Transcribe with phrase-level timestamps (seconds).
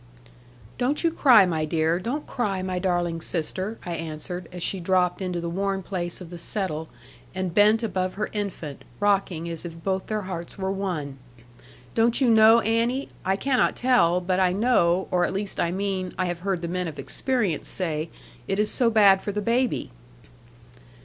[0.79, 5.21] 'Don't you cry, my dear: don't cry, my darling sister,' I answered, as she dropped
[5.21, 6.89] into the worn place of the settle,
[7.35, 11.19] and bent above her infant, rocking as if both their hearts were one:
[11.93, 16.13] 'don't you know, Annie, I cannot tell, but I know, or at least I mean,
[16.17, 18.09] I have heard the men of experience say,
[18.47, 19.91] it is so bad for the baby.'